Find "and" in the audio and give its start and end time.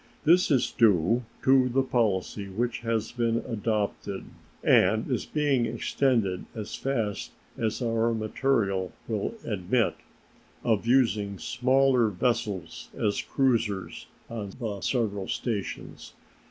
4.63-5.07